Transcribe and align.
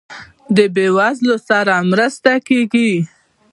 د 0.55 0.57
بیوزلو 0.75 1.35
سره 1.49 1.73
مرسته 1.91 2.31
کیږي؟ 2.47 2.91